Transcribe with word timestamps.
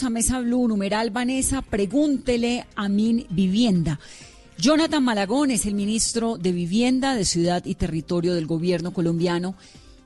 a 0.00 0.08
Mesa 0.08 0.40
Blue, 0.40 0.68
numeral 0.68 1.10
Vanessa, 1.10 1.60
pregúntele 1.60 2.64
a 2.76 2.88
mi 2.88 3.26
vivienda. 3.28 4.00
Jonathan 4.56 5.04
Malagón 5.04 5.50
es 5.50 5.66
el 5.66 5.74
ministro 5.74 6.38
de 6.38 6.50
Vivienda 6.50 7.14
de 7.14 7.26
Ciudad 7.26 7.62
y 7.66 7.74
Territorio 7.74 8.32
del 8.32 8.46
gobierno 8.46 8.94
colombiano 8.94 9.54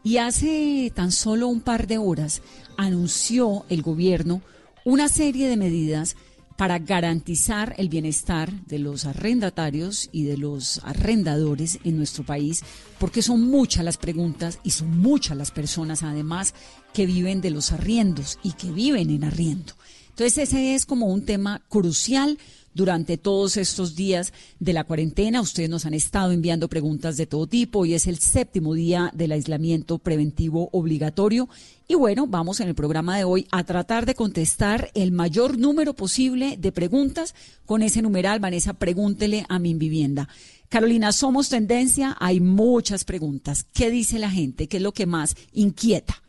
y 0.03 0.17
hace 0.17 0.91
tan 0.93 1.13
solo 1.13 1.47
un 1.47 1.61
par 1.61 1.87
de 1.87 1.99
horas 1.99 2.43
anunció 2.77 3.65
el 3.69 3.83
gobierno 3.83 4.43
una 4.85 5.09
serie 5.09 5.49
de 5.49 5.57
medidas 5.57 6.17
para 6.57 6.79
garantizar 6.79 7.75
el 7.79 7.89
bienestar 7.89 8.51
de 8.67 8.79
los 8.79 9.05
arrendatarios 9.05 10.09
y 10.13 10.25
de 10.25 10.37
los 10.37 10.81
arrendadores 10.85 11.79
en 11.85 11.97
nuestro 11.97 12.25
país, 12.25 12.63
porque 12.99 13.23
son 13.23 13.43
muchas 13.43 13.85
las 13.85 13.99
preguntas 13.99 14.59
y 14.63 14.71
son 14.71 14.99
muchas 14.99 15.37
las 15.37 15.51
personas 15.51 16.03
además 16.03 16.55
que 16.93 17.07
viven 17.07 17.41
de 17.41 17.51
los 17.51 17.73
arriendos 17.73 18.39
y 18.43 18.53
que 18.53 18.71
viven 18.71 19.11
en 19.11 19.25
arriendo. 19.25 19.75
Entonces 20.17 20.49
ese 20.49 20.75
es 20.75 20.87
como 20.87 21.09
un 21.09 21.27
tema 21.27 21.61
crucial 21.69 22.39
durante 22.73 23.19
todos 23.19 23.59
estos 23.59 23.97
días 23.97 24.33
de 24.59 24.73
la 24.73 24.85
cuarentena. 24.85 25.43
Ustedes 25.43 25.69
nos 25.69 25.85
han 25.85 25.93
estado 25.93 26.33
enviando 26.33 26.69
preguntas 26.69 27.19
de 27.19 27.27
todo 27.27 27.47
tipo. 27.47 27.85
y 27.85 27.93
es 27.93 28.07
el 28.07 28.19
séptimo 28.19 28.73
día 28.73 29.11
del 29.13 29.33
aislamiento 29.33 29.99
preventivo 29.99 30.71
obligatorio. 30.73 31.51
Y 31.87 31.97
bueno, 31.97 32.27
vamos 32.27 32.61
en 32.61 32.69
el 32.69 32.75
programa 32.75 33.19
de 33.19 33.25
hoy 33.25 33.47
a 33.51 33.63
tratar 33.65 34.07
de 34.07 34.15
contestar 34.15 34.91
el 34.95 35.13
mayor 35.13 35.59
número 35.59 35.93
posible 35.93 36.57
de 36.57 36.73
preguntas 36.73 37.35
con 37.67 37.83
ese 37.83 38.01
numeral. 38.01 38.41
Vanessa, 38.41 38.73
pregúntele 38.73 39.45
a 39.51 39.59
mi 39.59 39.75
vivienda. 39.75 40.31
Carolina, 40.71 41.13
somos 41.13 41.51
tendencia, 41.51 42.17
hay 42.19 42.41
muchas 42.41 43.05
preguntas. 43.05 43.67
¿Qué 43.75 43.91
dice 43.91 44.19
la 44.19 44.31
gente? 44.31 44.67
¿Qué 44.67 44.79
es 44.79 44.83
lo 44.83 44.93
que 44.93 45.05
más 45.05 45.37
inquieta? 45.53 46.23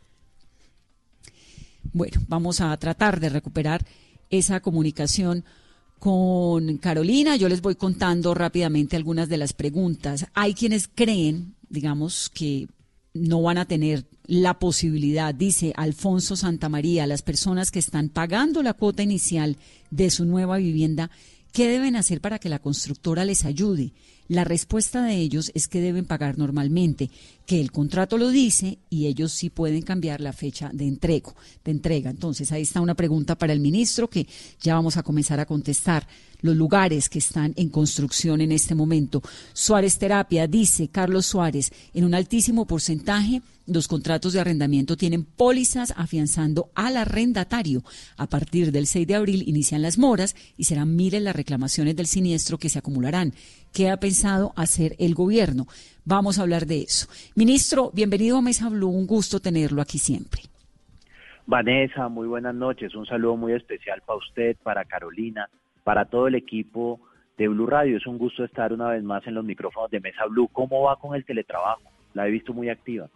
Bueno, 1.92 2.20
vamos 2.28 2.60
a 2.60 2.76
tratar 2.76 3.20
de 3.20 3.28
recuperar 3.28 3.84
esa 4.30 4.60
comunicación 4.60 5.44
con 5.98 6.78
Carolina. 6.78 7.36
Yo 7.36 7.48
les 7.48 7.62
voy 7.62 7.74
contando 7.74 8.34
rápidamente 8.34 8.96
algunas 8.96 9.28
de 9.28 9.38
las 9.38 9.52
preguntas. 9.52 10.26
Hay 10.34 10.54
quienes 10.54 10.88
creen, 10.88 11.54
digamos, 11.68 12.30
que 12.32 12.68
no 13.14 13.42
van 13.42 13.58
a 13.58 13.64
tener 13.64 14.06
la 14.26 14.58
posibilidad, 14.58 15.34
dice 15.34 15.72
Alfonso 15.76 16.36
Santamaría, 16.36 17.06
las 17.06 17.22
personas 17.22 17.70
que 17.70 17.78
están 17.78 18.10
pagando 18.10 18.62
la 18.62 18.74
cuota 18.74 19.02
inicial 19.02 19.56
de 19.90 20.10
su 20.10 20.24
nueva 20.24 20.58
vivienda, 20.58 21.10
¿qué 21.52 21.68
deben 21.68 21.96
hacer 21.96 22.20
para 22.20 22.38
que 22.38 22.50
la 22.50 22.58
constructora 22.58 23.24
les 23.24 23.44
ayude? 23.44 23.92
La 24.28 24.44
respuesta 24.44 25.02
de 25.02 25.16
ellos 25.16 25.50
es 25.54 25.68
que 25.68 25.80
deben 25.80 26.04
pagar 26.04 26.36
normalmente, 26.36 27.10
que 27.46 27.62
el 27.62 27.72
contrato 27.72 28.18
lo 28.18 28.28
dice 28.28 28.78
y 28.90 29.06
ellos 29.06 29.32
sí 29.32 29.48
pueden 29.48 29.80
cambiar 29.80 30.20
la 30.20 30.34
fecha 30.34 30.70
de 30.74 30.86
entrego, 30.86 31.34
de 31.64 31.70
entrega. 31.70 32.10
Entonces, 32.10 32.52
ahí 32.52 32.60
está 32.60 32.82
una 32.82 32.94
pregunta 32.94 33.38
para 33.38 33.54
el 33.54 33.60
ministro 33.60 34.10
que 34.10 34.26
ya 34.60 34.74
vamos 34.74 34.98
a 34.98 35.02
comenzar 35.02 35.40
a 35.40 35.46
contestar. 35.46 36.06
Los 36.40 36.56
lugares 36.56 37.08
que 37.08 37.18
están 37.18 37.54
en 37.56 37.68
construcción 37.70 38.40
en 38.40 38.52
este 38.52 38.74
momento. 38.74 39.22
Suárez 39.54 39.98
Terapia 39.98 40.46
dice, 40.46 40.88
Carlos 40.88 41.26
Suárez, 41.26 41.72
en 41.94 42.04
un 42.04 42.14
altísimo 42.14 42.66
porcentaje 42.66 43.42
los 43.68 43.86
contratos 43.86 44.32
de 44.32 44.40
arrendamiento 44.40 44.96
tienen 44.96 45.24
pólizas 45.24 45.92
afianzando 45.94 46.70
al 46.74 46.96
arrendatario. 46.96 47.84
A 48.16 48.26
partir 48.26 48.72
del 48.72 48.86
6 48.86 49.06
de 49.06 49.14
abril 49.14 49.44
inician 49.46 49.82
las 49.82 49.98
moras 49.98 50.36
y 50.56 50.64
serán 50.64 50.96
miles 50.96 51.22
las 51.22 51.36
reclamaciones 51.36 51.94
del 51.94 52.06
siniestro 52.06 52.58
que 52.58 52.70
se 52.70 52.78
acumularán. 52.78 53.34
¿Qué 53.72 53.90
ha 53.90 53.96
pensado 53.98 54.52
hacer 54.56 54.94
el 54.98 55.14
gobierno? 55.14 55.66
Vamos 56.04 56.38
a 56.38 56.42
hablar 56.42 56.66
de 56.66 56.82
eso. 56.82 57.08
Ministro, 57.34 57.90
bienvenido 57.92 58.38
a 58.38 58.42
Mesa 58.42 58.68
Blue, 58.68 58.88
un 58.88 59.06
gusto 59.06 59.40
tenerlo 59.40 59.82
aquí 59.82 59.98
siempre. 59.98 60.42
Vanessa, 61.46 62.08
muy 62.08 62.26
buenas 62.26 62.54
noches. 62.54 62.94
Un 62.94 63.06
saludo 63.06 63.36
muy 63.36 63.52
especial 63.52 64.02
para 64.06 64.18
usted, 64.18 64.56
para 64.62 64.84
Carolina, 64.84 65.48
para 65.84 66.04
todo 66.04 66.28
el 66.28 66.34
equipo 66.34 67.00
de 67.36 67.48
Blue 67.48 67.66
Radio. 67.66 67.96
Es 67.96 68.06
un 68.06 68.18
gusto 68.18 68.44
estar 68.44 68.72
una 68.72 68.88
vez 68.88 69.02
más 69.02 69.26
en 69.26 69.34
los 69.34 69.44
micrófonos 69.44 69.90
de 69.90 70.00
Mesa 70.00 70.26
Blue. 70.26 70.48
¿Cómo 70.52 70.82
va 70.82 70.96
con 70.96 71.14
el 71.14 71.24
teletrabajo? 71.24 71.82
La 72.14 72.26
he 72.26 72.30
visto 72.30 72.52
muy 72.52 72.68
activa 72.68 73.08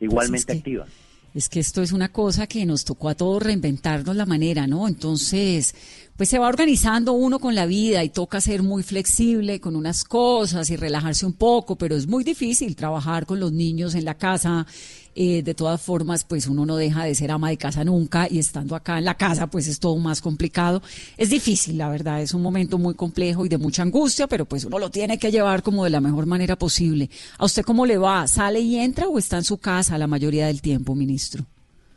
igualmente 0.00 0.46
pues 0.46 0.58
activa. 0.58 0.86
Es 1.32 1.48
que 1.48 1.60
esto 1.60 1.80
es 1.80 1.92
una 1.92 2.10
cosa 2.10 2.48
que 2.48 2.66
nos 2.66 2.84
tocó 2.84 3.08
a 3.08 3.14
todos 3.14 3.42
reinventarnos 3.42 4.16
la 4.16 4.26
manera, 4.26 4.66
¿no? 4.66 4.88
Entonces, 4.88 5.74
pues 6.16 6.28
se 6.28 6.40
va 6.40 6.48
organizando 6.48 7.12
uno 7.12 7.38
con 7.38 7.54
la 7.54 7.66
vida 7.66 8.02
y 8.02 8.08
toca 8.08 8.40
ser 8.40 8.64
muy 8.64 8.82
flexible 8.82 9.60
con 9.60 9.76
unas 9.76 10.02
cosas 10.02 10.68
y 10.70 10.76
relajarse 10.76 11.24
un 11.24 11.34
poco, 11.34 11.76
pero 11.76 11.94
es 11.94 12.08
muy 12.08 12.24
difícil 12.24 12.74
trabajar 12.74 13.26
con 13.26 13.38
los 13.38 13.52
niños 13.52 13.94
en 13.94 14.04
la 14.04 14.18
casa 14.18 14.66
eh, 15.14 15.42
de 15.42 15.54
todas 15.54 15.80
formas, 15.82 16.24
pues 16.24 16.46
uno 16.46 16.64
no 16.64 16.76
deja 16.76 17.04
de 17.04 17.14
ser 17.14 17.30
ama 17.30 17.50
de 17.50 17.56
casa 17.56 17.84
nunca 17.84 18.26
y 18.30 18.38
estando 18.38 18.76
acá 18.76 18.98
en 18.98 19.04
la 19.04 19.14
casa, 19.14 19.48
pues 19.48 19.68
es 19.68 19.80
todo 19.80 19.96
más 19.98 20.20
complicado. 20.20 20.82
Es 21.16 21.30
difícil, 21.30 21.78
la 21.78 21.88
verdad, 21.88 22.22
es 22.22 22.34
un 22.34 22.42
momento 22.42 22.78
muy 22.78 22.94
complejo 22.94 23.44
y 23.44 23.48
de 23.48 23.58
mucha 23.58 23.82
angustia, 23.82 24.26
pero 24.26 24.44
pues 24.44 24.64
uno 24.64 24.78
lo 24.78 24.90
tiene 24.90 25.18
que 25.18 25.30
llevar 25.30 25.62
como 25.62 25.84
de 25.84 25.90
la 25.90 26.00
mejor 26.00 26.26
manera 26.26 26.56
posible. 26.56 27.08
¿A 27.38 27.44
usted 27.44 27.62
cómo 27.64 27.86
le 27.86 27.98
va? 27.98 28.26
¿Sale 28.26 28.60
y 28.60 28.76
entra 28.76 29.08
o 29.08 29.18
está 29.18 29.36
en 29.36 29.44
su 29.44 29.58
casa 29.58 29.98
la 29.98 30.06
mayoría 30.06 30.46
del 30.46 30.62
tiempo, 30.62 30.94
ministro? 30.94 31.44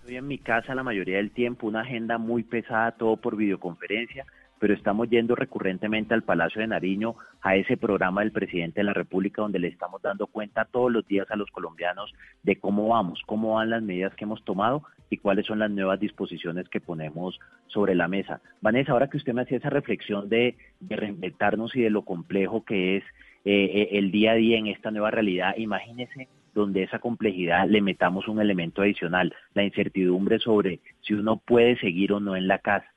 Estoy 0.01 0.17
en 0.17 0.27
mi 0.27 0.37
casa 0.37 0.75
la 0.75 0.83
mayoría 0.83 1.17
del 1.17 1.31
tiempo, 1.31 1.67
una 1.67 1.81
agenda 1.81 2.17
muy 2.17 2.43
pesada, 2.43 2.91
todo 2.91 3.15
por 3.17 3.37
videoconferencia 3.37 4.25
pero 4.63 4.75
estamos 4.75 5.09
yendo 5.09 5.35
recurrentemente 5.35 6.13
al 6.13 6.23
Palacio 6.23 6.61
de 6.61 6.67
Nariño 6.67 7.15
a 7.41 7.57
ese 7.57 7.75
programa 7.75 8.21
del 8.21 8.31
presidente 8.31 8.79
de 8.79 8.85
la 8.85 8.93
República 8.93 9.41
donde 9.41 9.59
le 9.59 9.67
estamos 9.67 10.01
dando 10.01 10.25
cuenta 10.25 10.63
todos 10.63 10.89
los 10.89 11.05
días 11.05 11.29
a 11.31 11.35
los 11.35 11.51
colombianos 11.51 12.13
de 12.43 12.55
cómo 12.55 12.87
vamos, 12.87 13.21
cómo 13.25 13.55
van 13.55 13.71
las 13.71 13.83
medidas 13.83 14.15
que 14.15 14.23
hemos 14.23 14.41
tomado 14.45 14.83
y 15.09 15.17
cuáles 15.17 15.47
son 15.47 15.59
las 15.59 15.69
nuevas 15.69 15.99
disposiciones 15.99 16.69
que 16.69 16.79
ponemos 16.79 17.37
sobre 17.67 17.93
la 17.93 18.07
mesa. 18.07 18.39
Vanessa, 18.61 18.93
ahora 18.93 19.09
que 19.09 19.17
usted 19.17 19.33
me 19.33 19.41
hacía 19.41 19.57
esa 19.57 19.69
reflexión 19.69 20.29
de, 20.29 20.55
reinventarnos 20.79 21.75
y 21.75 21.81
de 21.81 21.89
lo 21.89 22.03
complejo 22.03 22.63
que 22.63 22.95
es 22.95 23.03
eh, 23.43 23.65
eh, 23.65 23.89
el 23.97 24.11
día 24.11 24.31
a 24.31 24.35
día 24.35 24.57
en 24.59 24.67
esta 24.67 24.91
nueva 24.91 25.11
realidad, 25.11 25.55
imagínese 25.57 26.29
donde 26.53 26.83
esa 26.83 26.99
complejidad 26.99 27.67
le 27.67 27.81
metamos 27.81 28.29
un 28.29 28.39
elemento 28.39 28.81
adicional, 28.81 29.35
la 29.55 29.65
incertidumbre 29.65 30.39
sobre 30.39 30.79
si 31.01 31.15
uno 31.15 31.35
puede 31.35 31.77
seguir 31.79 32.13
o 32.13 32.21
no 32.21 32.37
en 32.37 32.47
la 32.47 32.59
casa 32.59 32.92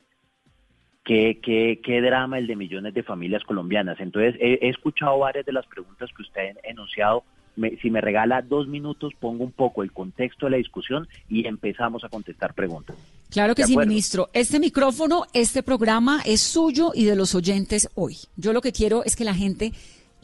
qué, 1.06 1.39
qué, 1.41 1.81
qué 1.83 2.03
drama 2.03 2.37
el 2.39 2.47
de 2.47 2.56
millones 2.56 2.93
de 2.93 3.03
familias 3.03 3.44
colombianas. 3.44 3.99
Entonces, 4.00 4.34
he, 4.41 4.69
escuchado 4.69 5.21
varias 5.21 5.47
de 5.47 5.53
las 5.53 5.67
preguntas 5.67 6.11
que 6.15 6.22
usted 6.22 6.56
ha 6.65 6.69
enunciado. 6.69 7.22
si 7.81 7.91
me 7.91 8.00
regala 8.00 8.43
dos 8.43 8.67
minutos, 8.67 9.15
pongo 9.19 9.44
un 9.44 9.53
poco 9.53 9.83
el 9.83 9.93
contexto 9.93 10.47
de 10.47 10.50
la 10.50 10.56
discusión 10.59 11.09
y 11.28 11.47
empezamos 11.47 12.05
a 12.05 12.09
contestar 12.09 12.53
preguntas. 12.53 12.97
Claro 13.31 13.55
que 13.55 13.65
sí, 13.65 13.77
ministro. 13.77 14.28
Este 14.33 14.59
micrófono, 14.59 15.25
este 15.33 15.62
programa 15.62 16.22
es 16.27 16.43
suyo 16.43 16.91
y 16.93 17.05
de 17.05 17.15
los 17.15 17.34
oyentes 17.34 17.88
hoy. 17.94 18.17
Yo 18.37 18.53
lo 18.53 18.61
que 18.61 18.73
quiero 18.73 19.05
es 19.05 19.15
que 19.15 19.25
la 19.25 19.34
gente 19.34 19.73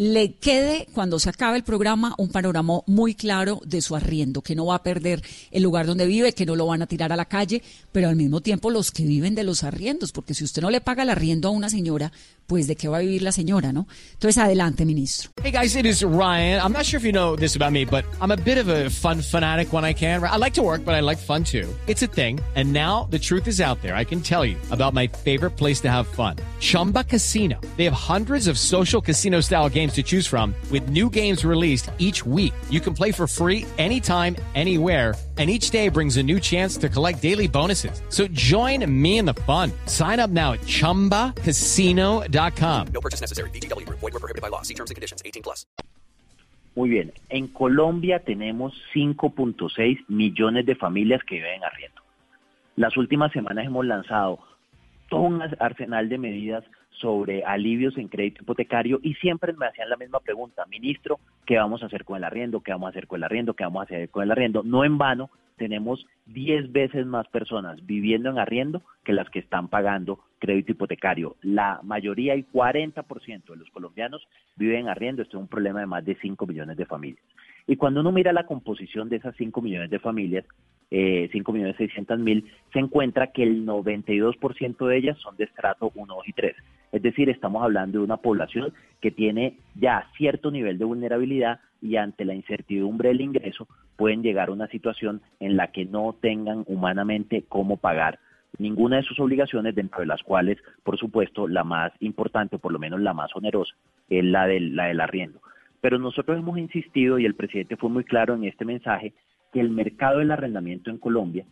le 0.02 0.34
quede 0.34 0.88
cuando 0.92 1.20
se 1.20 1.28
acabe 1.28 1.56
el 1.56 1.62
programa 1.62 2.14
un 2.18 2.28
panorama 2.28 2.80
muy 2.86 3.14
claro 3.14 3.60
de 3.64 3.80
su 3.80 3.94
arriendo, 3.94 4.42
que 4.42 4.56
no 4.56 4.66
va 4.66 4.76
a 4.76 4.82
perder 4.82 5.22
el 5.52 5.62
lugar 5.62 5.86
donde 5.86 6.06
vive, 6.06 6.32
que 6.32 6.44
no 6.44 6.56
lo 6.56 6.66
van 6.66 6.82
a 6.82 6.86
tirar 6.86 7.12
a 7.12 7.16
la 7.16 7.26
calle, 7.26 7.62
pero 7.92 8.08
al 8.08 8.16
mismo 8.16 8.40
tiempo 8.40 8.70
los 8.70 8.90
que 8.90 9.04
viven 9.04 9.36
de 9.36 9.44
los 9.44 9.62
arriendos, 9.62 10.10
porque 10.10 10.34
si 10.34 10.42
usted 10.42 10.60
no 10.60 10.70
le 10.70 10.80
paga 10.80 11.04
el 11.04 11.10
arriendo 11.10 11.48
a 11.48 11.50
una 11.52 11.70
señora, 11.70 12.10
pues 12.46 12.66
de 12.66 12.74
qué 12.74 12.88
va 12.88 12.98
a 12.98 13.00
vivir 13.00 13.22
la 13.22 13.32
señora, 13.32 13.72
¿no? 13.72 13.86
Entonces 14.14 14.38
adelante, 14.38 14.84
ministro. 14.84 15.30
Hey 15.42 15.52
guys, 15.52 15.76
it 15.76 15.86
is 15.86 16.02
Ryan. 16.02 16.60
I'm 16.60 16.72
not 16.72 16.84
sure 16.84 16.98
if 16.98 17.04
you 17.04 17.12
know 17.12 17.36
this 17.36 17.54
about 17.54 17.72
me, 17.72 17.84
but 17.84 18.04
I'm 18.20 18.32
a 18.32 18.36
bit 18.36 18.58
of 18.58 18.69
a 18.69 18.90
fun 18.90 19.22
fanatic 19.22 19.72
when 19.72 19.84
I 19.84 19.94
can. 19.94 20.22
I 20.22 20.36
like 20.36 20.54
to 20.54 20.62
work, 20.62 20.84
but 20.84 20.94
I 20.94 21.00
like 21.00 21.19
fun 21.19 21.44
too. 21.44 21.69
It's 21.86 22.02
a 22.02 22.08
thing. 22.08 22.40
And 22.56 22.72
now 22.72 23.06
the 23.10 23.19
truth 23.19 23.46
is 23.46 23.60
out 23.60 23.80
there. 23.82 23.94
I 23.94 24.04
can 24.04 24.20
tell 24.20 24.44
you 24.44 24.56
about 24.70 24.92
my 24.94 25.06
favorite 25.06 25.56
place 25.56 25.80
to 25.82 25.88
have 25.88 26.06
fun. 26.08 26.36
Chumba 26.60 27.04
Casino. 27.04 27.60
They 27.76 27.84
have 27.84 27.94
hundreds 27.94 28.48
of 28.48 28.58
social 28.58 29.00
casino 29.00 29.40
style 29.40 29.69
games 29.69 29.91
games 29.92 29.94
to 29.94 30.03
choose 30.03 30.26
from 30.26 30.54
with 30.70 30.88
new 30.88 31.10
games 31.10 31.44
released 31.44 31.91
each 31.98 32.25
week. 32.26 32.54
You 32.70 32.80
can 32.80 32.94
play 32.94 33.12
for 33.12 33.26
free 33.26 33.66
anytime, 33.78 34.36
anywhere, 34.54 35.14
and 35.38 35.50
each 35.50 35.70
day 35.70 35.88
brings 35.88 36.19
a 36.19 36.22
new 36.22 36.38
chance 36.38 36.76
to 36.78 36.91
collect 36.91 37.22
daily 37.22 37.48
bonuses. 37.48 38.02
So 38.10 38.28
join 38.28 38.84
me 39.02 39.16
in 39.19 39.25
the 39.25 39.34
fun. 39.47 39.72
Sign 39.86 40.20
up 40.20 40.31
now 40.31 40.52
at 40.52 40.61
ChumbaCasino.com. 40.61 42.87
No 42.93 43.00
purchase 43.00 43.22
necessary. 43.22 43.49
BGW. 43.50 43.88
Void 43.88 44.02
were 44.02 44.11
prohibited 44.11 44.43
by 44.43 44.49
law. 44.49 44.61
See 44.62 44.75
terms 44.75 44.90
and 44.90 44.94
conditions. 44.94 45.22
18 45.25 45.43
plus. 45.43 45.64
Muy 46.76 46.90
bien. 46.90 47.12
En 47.31 47.49
Colombia 47.49 48.20
tenemos 48.20 48.75
5.6 48.94 50.05
millones 50.08 50.67
de 50.67 50.75
familias 50.75 51.22
que 51.25 51.37
viven 51.37 51.64
arriendo. 51.64 52.02
Las 52.76 52.94
últimas 52.96 53.32
semanas 53.32 53.67
hemos 53.67 53.87
lanzado 53.87 54.38
todo 55.08 55.22
un 55.22 55.43
arsenal 55.58 56.08
de 56.08 56.19
medidas 56.19 56.64
sobre 57.00 57.44
alivios 57.44 57.97
en 57.99 58.09
crédito 58.09 58.43
hipotecario 58.43 59.00
y 59.03 59.15
siempre 59.15 59.53
me 59.53 59.67
hacían 59.67 59.89
la 59.89 59.97
misma 59.97 60.21
pregunta, 60.21 60.67
ministro, 60.67 61.19
¿qué 61.47 61.56
vamos 61.56 61.83
a 61.83 61.87
hacer 61.87 62.05
con 62.05 62.17
el 62.17 62.25
arriendo? 62.25 62.61
¿Qué 62.61 62.73
vamos 62.73 62.87
a 62.87 62.91
hacer 62.91 63.06
con 63.06 63.19
el 63.19 63.25
arriendo? 63.25 63.55
¿Qué 63.55 63.65
vamos 63.65 63.81
a 63.81 63.85
hacer 63.85 64.09
con 64.11 64.23
el 64.23 64.31
arriendo? 64.31 64.62
No 64.62 64.85
en 64.85 64.99
vano, 64.99 65.31
tenemos 65.56 66.06
10 66.27 66.73
veces 66.73 67.06
más 67.06 67.29
personas 67.29 67.85
viviendo 67.87 68.31
en 68.31 68.39
arriendo 68.39 68.83
que 69.05 69.12
las 69.12 69.29
que 69.31 69.39
están 69.39 69.69
pagando 69.69 70.21
crédito 70.39 70.73
hipotecario. 70.73 71.37
La 71.43 71.81
mayoría, 71.83 72.35
el 72.35 72.49
40% 72.50 73.44
de 73.44 73.56
los 73.56 73.71
colombianos 73.71 74.27
viven 74.56 74.81
en 74.81 74.89
arriendo. 74.89 75.23
Esto 75.23 75.37
es 75.37 75.43
un 75.43 75.49
problema 75.49 75.81
de 75.81 75.87
más 75.87 76.05
de 76.05 76.17
5 76.17 76.47
millones 76.47 76.77
de 76.77 76.87
familias. 76.87 77.25
Y 77.67 77.76
cuando 77.76 78.00
uno 78.00 78.12
mira 78.12 78.32
la 78.32 78.47
composición 78.47 79.09
de 79.09 79.17
esas 79.17 79.35
5 79.37 79.61
millones 79.62 79.91
de 79.91 79.99
familias, 79.99 80.44
eh, 80.91 81.29
5 81.32 81.53
millones 81.53 81.76
600 81.76 82.19
mil, 82.19 82.44
se 82.73 82.79
encuentra 82.79 83.29
que 83.29 83.43
el 83.43 83.64
92% 83.64 84.87
de 84.87 84.97
ellas 84.97 85.19
son 85.19 85.37
de 85.37 85.44
estrato 85.44 85.91
1, 85.94 86.14
2 86.14 86.29
y 86.29 86.32
3. 86.32 86.56
Es 86.93 87.03
decir, 87.03 87.31
estamos 87.31 87.62
hablando 87.62 87.99
de 87.99 88.05
una 88.05 88.19
población 88.19 88.73
que 89.00 89.11
tiene 89.11 89.56
ya 89.75 90.06
cierto 90.17 90.50
nivel 90.50 90.79
de 90.79 90.85
vulnerabilidad 90.85 91.61
y 91.81 91.97
ante 91.97 92.25
la 92.25 92.35
incertidumbre 92.35 93.09
del 93.09 93.23
ingreso 93.23 93.67
pueden 93.97 94.23
llegar 94.23 94.50
a 94.50 94.53
una 94.53 94.69
situación 94.69 95.23
en 95.41 95.56
la 95.56 95.69
que 95.69 95.87
no 95.87 96.15
tengan 96.20 96.65
humanamente 96.67 97.44
cómo 97.49 97.79
pagar 97.79 98.19
ninguna 98.58 98.97
de 98.97 99.03
sus 99.03 99.19
obligaciones, 99.19 99.75
dentro 99.75 100.00
de 100.00 100.06
las 100.06 100.23
cuales, 100.23 100.58
por 100.82 100.99
supuesto, 100.99 101.49
la 101.49 101.65
más 101.65 101.93
importante, 102.00 102.56
o 102.56 102.58
por 102.58 102.73
lo 102.73 102.79
menos 102.79 103.00
la 103.00 103.15
más 103.15 103.35
onerosa, 103.35 103.75
es 104.08 104.25
la 104.25 104.47
del, 104.47 104.76
la 104.76 104.87
del 104.87 105.00
arriendo. 105.00 105.41
Pero 105.82 105.99
nosotros 105.99 106.38
hemos 106.38 106.56
insistido, 106.58 107.19
y 107.19 107.26
el 107.26 107.34
presidente 107.34 107.76
fue 107.76 107.90
muy 107.90 108.05
claro 108.05 108.34
en 108.34 108.44
este 108.44 108.64
mensaje, 108.64 109.12
que 109.52 109.61
el 109.61 109.69
mercado 109.69 110.20
del 110.20 110.31
arrendamiento 110.31 110.90
en 110.90 110.96
Colombia 110.96 111.44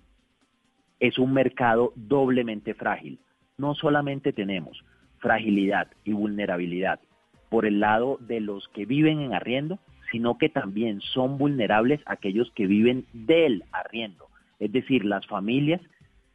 es 1.00 1.18
un 1.18 1.32
mercado 1.32 1.92
doblemente 1.96 2.74
frágil. 2.74 3.18
No 3.58 3.74
solamente 3.74 4.32
tenemos 4.32 4.82
fragilidad 5.18 5.88
y 6.04 6.12
vulnerabilidad 6.12 7.00
por 7.48 7.66
el 7.66 7.80
lado 7.80 8.18
de 8.20 8.40
los 8.40 8.68
que 8.68 8.86
viven 8.86 9.20
en 9.20 9.34
arriendo, 9.34 9.80
sino 10.12 10.38
que 10.38 10.48
también 10.48 11.00
son 11.00 11.36
vulnerables 11.36 12.00
aquellos 12.06 12.52
que 12.52 12.66
viven 12.66 13.06
del 13.12 13.64
arriendo, 13.72 14.28
es 14.60 14.70
decir, 14.70 15.04
las 15.04 15.26
familias 15.26 15.80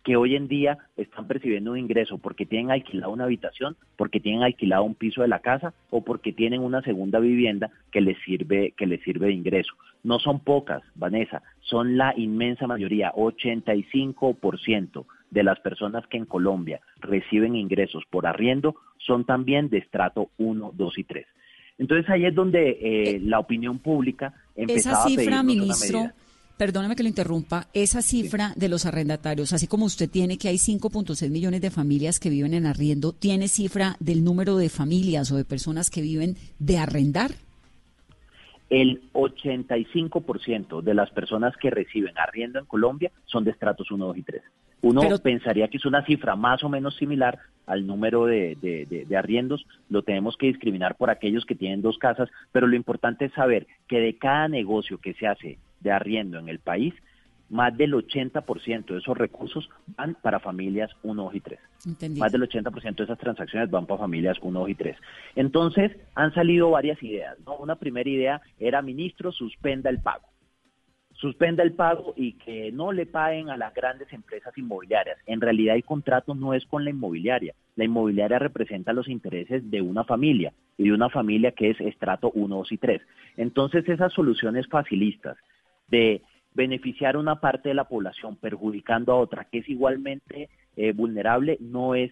que 0.06 0.16
hoy 0.16 0.36
en 0.36 0.48
día 0.48 0.78
están 0.98 1.28
percibiendo 1.28 1.72
un 1.72 1.80
ingreso 1.80 2.20
porque 2.20 2.46
tienen 2.46 2.70
alquilado 2.70 3.12
una 3.12 3.24
habitación, 3.24 3.76
porque 3.98 4.20
tienen 4.20 4.44
alquilado 4.44 4.84
un 4.84 4.94
piso 4.94 5.24
de 5.24 5.28
la 5.28 5.40
casa 5.40 5.74
o 5.90 6.06
porque 6.06 6.32
tienen 6.32 6.62
una 6.62 6.84
segunda 6.84 7.20
vivienda 7.20 7.72
que 7.92 8.02
les 8.02 8.16
sirve 8.24 8.74
que 8.78 8.86
les 8.86 9.02
sirve 9.02 9.28
de 9.28 9.34
ingreso. 9.34 9.74
No 10.04 10.20
son 10.20 10.40
pocas, 10.42 10.84
Vanessa, 10.94 11.42
son 11.62 11.98
la 11.98 12.14
inmensa 12.16 12.68
mayoría, 12.68 13.12
85% 13.14 15.06
de 15.32 15.44
las 15.44 15.60
personas 15.60 16.06
que 16.06 16.18
en 16.18 16.26
Colombia 16.26 16.82
reciben 17.00 17.56
ingresos 17.56 18.04
por 18.12 18.28
arriendo 18.28 18.76
son 19.00 19.26
también 19.26 19.70
de 19.70 19.80
estrato 19.80 20.30
1, 20.38 20.72
2 20.76 20.98
y 21.00 21.04
3. 21.04 21.26
Entonces 21.80 22.08
ahí 22.12 22.26
es 22.26 22.36
donde 22.36 22.70
eh, 22.70 22.78
eh, 22.82 23.20
la 23.22 23.40
opinión 23.40 23.80
pública 23.80 24.36
empezaba 24.56 25.00
Esa 25.00 25.08
cifra, 25.08 25.40
a 25.40 25.44
ministro, 25.44 26.12
perdóname 26.58 26.96
que 26.96 27.04
lo 27.04 27.10
interrumpa, 27.10 27.68
esa 27.74 28.02
cifra 28.02 28.54
de 28.56 28.70
los 28.70 28.86
arrendatarios, 28.86 29.54
así 29.54 29.68
como 29.68 29.86
usted 29.86 30.10
tiene 30.10 30.38
que 30.38 30.48
hay 30.48 30.56
5.6 30.56 31.30
millones 31.30 31.62
de 31.62 31.72
familias 31.72 32.20
que 32.20 32.30
viven 32.30 32.54
en 32.54 32.66
arriendo, 32.66 33.14
¿tiene 33.14 33.48
cifra 33.48 33.96
del 34.00 34.24
número 34.24 34.58
de 34.58 34.70
familias 34.70 35.32
o 35.32 35.38
de 35.38 35.46
personas 35.46 35.90
que 35.90 36.02
viven 36.02 36.36
de 36.60 36.78
arrendar? 36.78 37.32
El 38.70 39.02
85% 39.14 40.82
de 40.82 40.94
las 40.94 41.12
personas 41.12 41.56
que 41.58 41.70
reciben 41.70 42.18
arriendo 42.18 42.60
en 42.60 42.66
Colombia 42.66 43.12
son 43.26 43.44
de 43.44 43.52
estratos 43.52 43.92
1, 43.92 44.08
2 44.08 44.18
y 44.18 44.24
3. 44.24 44.42
Uno 44.82 45.02
pensaría 45.20 45.68
que 45.68 45.78
es 45.78 45.86
una 45.86 46.06
cifra 46.06 46.36
más 46.36 46.64
o 46.64 46.70
menos 46.70 46.96
similar 46.96 47.40
al 47.66 47.88
número 47.88 48.26
de, 48.26 48.56
de, 48.62 49.18
arriendos, 49.18 49.66
lo 49.90 50.04
tenemos 50.04 50.38
que 50.38 50.48
discriminar 50.48 50.96
por 50.96 51.10
aquellos 51.10 51.46
que 51.46 51.56
tienen 51.56 51.82
dos 51.82 51.98
casas, 51.98 52.30
pero 52.52 52.68
lo 52.68 52.76
importante 52.76 53.26
es 53.26 53.34
saber 53.34 53.66
que 53.88 54.00
de 54.00 54.18
cada 54.18 54.48
negocio 54.48 55.00
que 55.00 55.16
se 55.16 55.26
hace 55.26 55.58
de 55.86 55.92
arriendo 55.92 56.38
en 56.40 56.50
el 56.50 56.60
país, 56.60 56.94
más 57.50 57.78
del 57.78 57.94
80% 57.94 58.86
de 58.86 58.98
esos 58.98 59.18
recursos 59.18 59.70
van 59.96 60.16
para 60.16 60.40
familias 60.40 60.92
1, 61.04 61.24
2 61.24 61.36
y 61.36 61.40
3. 61.40 61.60
Más 62.18 62.32
del 62.32 62.42
80% 62.42 62.96
de 62.96 63.04
esas 63.04 63.20
transacciones 63.20 63.70
van 63.70 63.86
para 63.86 64.00
familias 64.00 64.38
1, 64.42 64.60
2 64.60 64.70
y 64.70 64.76
3. 64.76 64.98
Entonces, 65.36 65.92
han 66.16 66.34
salido 66.34 66.72
varias 66.72 67.02
ideas. 67.04 67.38
¿no? 67.46 67.58
Una 67.58 67.76
primera 67.76 68.10
idea 68.10 68.42
era, 68.60 68.82
ministro, 68.82 69.32
suspenda 69.32 69.90
el 69.90 70.02
pago. 70.02 70.26
Suspenda 71.14 71.64
el 71.64 71.74
pago 71.74 72.14
y 72.18 72.34
que 72.34 72.72
no 72.74 72.92
le 72.92 73.06
paguen 73.06 73.50
a 73.50 73.56
las 73.56 73.74
grandes 73.74 74.12
empresas 74.12 74.58
inmobiliarias. 74.58 75.18
En 75.28 75.40
realidad 75.40 75.76
el 75.76 75.86
contrato 75.86 76.36
no 76.36 76.54
es 76.54 76.66
con 76.66 76.84
la 76.84 76.90
inmobiliaria. 76.90 77.54
La 77.76 77.86
inmobiliaria 77.86 78.40
representa 78.40 78.92
los 78.92 79.08
intereses 79.08 79.70
de 79.70 79.82
una 79.82 80.04
familia 80.04 80.52
y 80.78 80.86
de 80.86 80.94
una 80.94 81.10
familia 81.10 81.52
que 81.52 81.70
es 81.70 81.80
estrato 81.80 82.32
1, 82.34 82.56
2 82.58 82.72
y 82.72 82.78
3. 82.78 83.02
Entonces, 83.38 83.88
esas 83.88 84.12
soluciones 84.12 84.68
facilistas 84.68 85.38
de 85.88 86.22
beneficiar 86.54 87.16
a 87.16 87.20
una 87.20 87.40
parte 87.40 87.70
de 87.70 87.76
la 87.76 87.84
población 87.84 88.38
perjudicando 88.38 89.12
a 89.12 89.18
otra 89.18 89.46
que 89.46 89.60
es 89.60 89.70
igualmente 89.70 90.50
eh, 90.78 90.94
vulnerable 90.94 91.58
no 91.60 91.96
es 91.96 92.12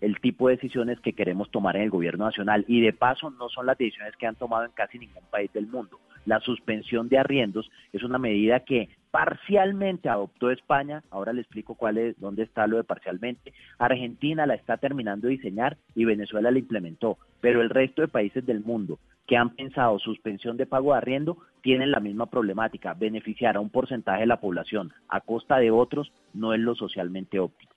el 0.00 0.18
tipo 0.20 0.48
de 0.48 0.56
decisiones 0.56 0.98
que 1.00 1.12
queremos 1.12 1.50
tomar 1.50 1.76
en 1.76 1.82
el 1.82 1.90
gobierno 1.90 2.24
nacional 2.24 2.64
y 2.66 2.80
de 2.80 2.92
paso 2.92 3.30
no 3.30 3.48
son 3.48 3.66
las 3.66 3.76
decisiones 3.76 4.16
que 4.16 4.26
han 4.26 4.36
tomado 4.36 4.64
en 4.64 4.72
casi 4.72 4.98
ningún 4.98 5.24
país 5.30 5.52
del 5.52 5.66
mundo. 5.66 6.00
La 6.24 6.40
suspensión 6.40 7.08
de 7.08 7.18
arriendos 7.18 7.70
es 7.92 8.02
una 8.02 8.18
medida 8.18 8.60
que 8.60 8.88
parcialmente 9.10 10.08
adoptó 10.08 10.50
España, 10.50 11.02
ahora 11.10 11.32
le 11.32 11.40
explico 11.40 11.74
cuál 11.74 11.98
es, 11.98 12.18
dónde 12.20 12.42
está 12.42 12.66
lo 12.66 12.76
de 12.76 12.84
parcialmente. 12.84 13.52
Argentina 13.78 14.46
la 14.46 14.54
está 14.54 14.76
terminando 14.76 15.26
de 15.26 15.34
diseñar 15.34 15.76
y 15.94 16.04
Venezuela 16.04 16.50
la 16.50 16.58
implementó, 16.58 17.18
pero 17.40 17.60
el 17.60 17.70
resto 17.70 18.02
de 18.02 18.08
países 18.08 18.44
del 18.46 18.60
mundo 18.60 18.98
que 19.26 19.36
han 19.36 19.50
pensado 19.50 19.98
suspensión 20.00 20.56
de 20.56 20.66
pago 20.66 20.92
de 20.92 20.98
arriendo 20.98 21.38
tienen 21.62 21.92
la 21.92 22.00
misma 22.00 22.26
problemática, 22.26 22.94
beneficiar 22.94 23.56
a 23.56 23.60
un 23.60 23.70
porcentaje 23.70 24.22
de 24.22 24.26
la 24.26 24.40
población 24.40 24.92
a 25.08 25.20
costa 25.20 25.58
de 25.58 25.70
otros 25.70 26.12
no 26.34 26.52
es 26.52 26.58
lo 26.58 26.74
socialmente 26.74 27.38
óptimo. 27.38 27.70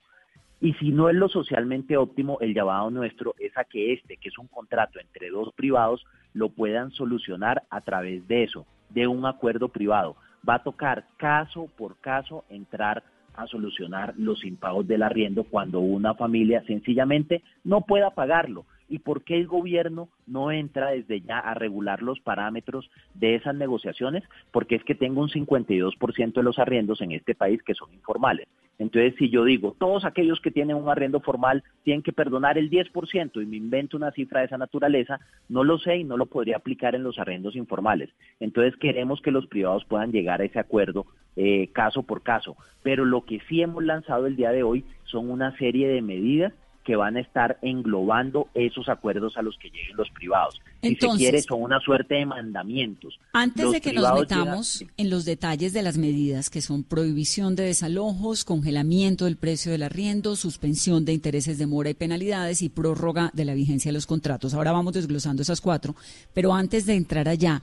Y 0.62 0.74
si 0.76 0.92
no 0.92 1.10
es 1.10 1.16
lo 1.16 1.30
socialmente 1.30 1.98
óptimo, 1.98 2.40
el 2.40 2.54
llamado 2.54 2.90
nuestro 2.90 3.36
es 3.38 3.56
a 3.58 3.66
que 3.66 3.94
este, 3.94 4.18
que 4.18 4.30
es 4.30 4.38
un 4.40 4.48
contrato 4.48 5.00
entre 5.00 5.30
dos 5.30 5.54
privados, 5.54 6.06
lo 6.34 6.50
puedan 6.50 6.90
solucionar 6.92 7.64
a 7.70 7.82
través 7.82 8.28
de 8.28 8.44
eso, 8.44 8.66
de 8.90 9.06
un 9.06 9.26
acuerdo 9.26 9.68
privado. 9.68 10.16
Va 10.48 10.56
a 10.56 10.64
tocar 10.64 11.06
caso 11.18 11.70
por 11.78 11.98
caso 11.98 12.44
entrar 12.50 13.04
a 13.36 13.48
solucionar 13.48 14.14
los 14.18 14.46
impagos 14.46 14.88
del 14.88 15.04
arriendo 15.04 15.44
cuando 15.44 15.80
una 15.80 16.14
familia 16.14 16.64
sencillamente 16.66 17.42
no 17.64 17.82
pueda 17.82 18.12
pagarlo 18.12 18.66
y 18.94 19.00
por 19.00 19.24
qué 19.24 19.38
el 19.38 19.48
gobierno 19.48 20.08
no 20.28 20.52
entra 20.52 20.92
desde 20.92 21.22
ya 21.22 21.40
a 21.40 21.56
regular 21.56 22.04
los 22.04 22.20
parámetros 22.20 22.92
de 23.16 23.34
esas 23.34 23.56
negociaciones, 23.56 24.24
porque 24.52 24.76
es 24.76 24.84
que 24.84 24.94
tengo 24.94 25.20
un 25.20 25.30
52% 25.30 26.34
de 26.34 26.44
los 26.44 26.60
arriendos 26.60 27.02
en 27.02 27.12
este 27.12 27.34
país 27.34 27.64
que 27.64 27.74
son 27.74 27.92
informales. 27.92 28.48
Entonces, 28.78 29.16
si 29.18 29.32
yo 29.32 29.46
digo, 29.46 29.76
todos 29.80 30.06
aquellos 30.06 30.40
que 30.42 30.52
tienen 30.52 30.76
un 30.76 30.90
arriendo 30.90 31.22
formal 31.22 31.64
tienen 31.82 32.04
que 32.04 32.14
perdonar 32.14 32.60
el 32.60 32.70
10% 32.70 33.42
y 33.42 33.46
me 33.48 33.58
invento 33.58 33.98
una 33.98 34.12
cifra 34.12 34.42
de 34.42 34.46
esa 34.46 34.60
naturaleza, 34.60 35.20
no 35.50 35.64
lo 35.64 35.80
sé 35.80 35.98
y 35.98 36.04
no 36.04 36.16
lo 36.16 36.28
podría 36.28 36.58
aplicar 36.58 36.94
en 36.94 37.02
los 37.02 37.18
arrendos 37.18 37.56
informales. 37.56 38.12
Entonces, 38.40 38.76
queremos 38.78 39.22
que 39.22 39.32
los 39.32 39.48
privados 39.48 39.86
puedan 39.86 40.12
llegar 40.12 40.42
a 40.42 40.46
ese 40.46 40.60
acuerdo 40.60 41.08
eh, 41.36 41.70
caso 41.74 42.04
por 42.04 42.22
caso. 42.22 42.58
Pero 42.84 43.06
lo 43.06 43.26
que 43.26 43.40
sí 43.50 43.64
hemos 43.64 43.84
lanzado 43.84 44.28
el 44.28 44.36
día 44.36 44.52
de 44.52 44.62
hoy 44.62 44.86
son 45.06 45.32
una 45.32 45.58
serie 45.58 45.88
de 45.88 46.04
medidas 46.04 46.54
que 46.84 46.96
van 46.96 47.18
a 47.18 47.22
estar 47.22 47.58
englobando 47.62 48.48
esos 48.54 48.90
acuerdos 48.90 49.38
a 49.38 49.42
los 49.42 49.58
que 49.58 49.70
lleguen 49.70 49.96
los 49.96 50.10
privados. 50.12 50.60
Entonces, 50.82 51.00
si 51.00 51.26
se 51.26 51.32
quiere, 51.32 51.42
son 51.42 51.62
una 51.62 51.80
suerte 51.80 52.16
de 52.16 52.26
mandamientos. 52.26 53.18
Antes 53.32 53.72
de 53.72 53.82
que 53.82 53.94
nos 53.94 54.14
metamos 54.14 54.84
en 54.98 55.10
los 55.10 55.26
detalles 55.26 55.74
de 55.74 55.82
las 55.82 55.98
medidas, 55.98 56.50
que 56.50 56.62
son 56.62 56.84
prohibición 56.84 57.56
de 57.56 57.64
desalojos, 57.64 58.44
congelamiento 58.44 59.26
del 59.26 59.38
precio 59.38 59.72
del 59.72 59.84
arriendo, 59.84 60.36
suspensión 60.36 61.06
de 61.06 61.14
intereses 61.14 61.58
de 61.58 61.68
mora 61.68 61.90
y 61.90 61.94
penalidades 61.94 62.62
y 62.62 62.70
prórroga 62.70 63.32
de 63.34 63.46
la 63.46 63.54
vigencia 63.54 63.90
de 63.90 63.94
los 63.94 64.06
contratos. 64.06 64.54
Ahora 64.54 64.72
vamos 64.72 64.94
desglosando 64.94 65.42
esas 65.42 65.62
cuatro, 65.62 65.96
pero 66.34 66.54
antes 66.54 66.86
de 66.86 66.96
entrar 66.96 67.30
allá, 67.30 67.62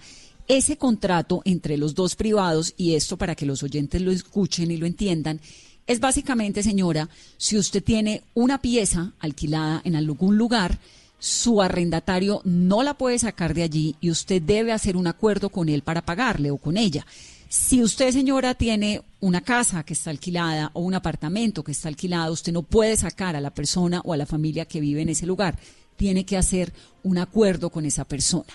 ese 0.49 0.76
contrato 0.76 1.42
entre 1.44 1.76
los 1.76 1.94
dos 1.94 2.16
privados, 2.16 2.75
y 2.76 2.94
esto 2.94 3.16
para 3.16 3.35
que 3.35 3.47
los 3.47 3.62
oyentes 3.62 4.00
lo 4.02 4.11
escuchen 4.11 4.71
y 4.71 4.78
lo 4.78 4.87
entiendan, 4.87 5.40
es 5.87 6.00
básicamente, 6.00 6.62
señora, 6.62 7.08
si 7.37 7.58
usted 7.58 7.82
tiene 7.82 8.22
una 8.34 8.60
pieza 8.60 9.12
alquilada 9.18 9.82
en 9.84 9.96
algún 9.96 10.37
lugar, 10.37 10.78
su 11.18 11.60
arrendatario 11.60 12.40
no 12.44 12.82
la 12.82 12.94
puede 12.94 13.18
sacar 13.18 13.54
de 13.54 13.62
allí 13.62 13.96
y 14.00 14.10
usted 14.10 14.40
debe 14.40 14.72
hacer 14.72 14.96
un 14.96 15.06
acuerdo 15.06 15.50
con 15.50 15.68
él 15.68 15.82
para 15.82 16.02
pagarle 16.02 16.50
o 16.50 16.56
con 16.56 16.76
ella. 16.76 17.06
Si 17.49 17.82
usted, 17.82 18.12
señora, 18.12 18.54
tiene 18.54 19.02
una 19.20 19.40
casa 19.40 19.82
que 19.82 19.92
está 19.92 20.10
alquilada 20.10 20.70
o 20.72 20.80
un 20.80 20.94
apartamento 20.94 21.62
que 21.62 21.72
está 21.72 21.88
alquilado, 21.88 22.32
usted 22.32 22.52
no 22.52 22.62
puede 22.62 22.96
sacar 22.96 23.37
a 23.37 23.40
la 23.40 23.50
persona 23.50 24.00
o 24.04 24.12
a 24.12 24.16
la 24.16 24.25
familia 24.25 24.64
que 24.64 24.80
vive 24.80 25.02
en 25.02 25.08
ese 25.08 25.26
lugar. 25.26 25.58
Tiene 25.96 26.25
que 26.25 26.37
hacer 26.37 26.72
un 27.02 27.18
acuerdo 27.18 27.70
con 27.70 27.84
esa 27.84 28.04
persona. 28.04 28.52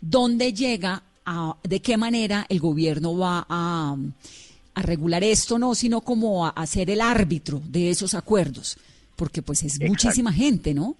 ¿Dónde 0.00 0.52
llega? 0.52 1.02
A, 1.28 1.56
¿De 1.64 1.82
qué 1.82 1.96
manera 1.96 2.46
el 2.48 2.60
gobierno 2.60 3.18
va 3.18 3.44
a 3.48 3.96
a 4.76 4.82
regular 4.82 5.24
esto, 5.24 5.58
no, 5.58 5.74
sino 5.74 6.02
como 6.02 6.46
a, 6.46 6.66
ser 6.66 6.90
el 6.90 7.00
árbitro 7.00 7.60
de 7.64 7.88
esos 7.88 8.14
acuerdos, 8.14 8.76
porque 9.16 9.40
pues 9.40 9.64
es 9.64 9.80
muchísima 9.80 10.30
gente, 10.32 10.74
¿no? 10.74 10.96